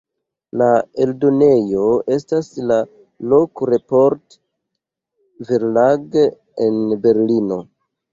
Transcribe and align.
La 0.59 0.67
eldonejo 1.03 1.83
estas 2.15 2.49
la 2.71 2.77
"Lok-Report-Verlag" 3.33 6.19
en 6.65 6.81
Berlino. 7.05 7.61